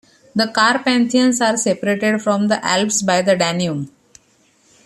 [0.33, 3.87] The Carpathians are separated from the Alps by the Danube.